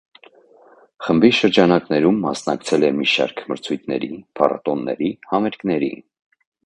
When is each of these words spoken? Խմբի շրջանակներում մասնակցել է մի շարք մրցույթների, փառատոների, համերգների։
Խմբի 1.07 1.29
շրջանակներում 1.39 2.17
մասնակցել 2.23 2.85
է 2.87 2.91
մի 3.01 3.07
շարք 3.13 3.43
մրցույթների, 3.53 4.11
փառատոների, 4.41 5.11
համերգների։ 5.35 5.93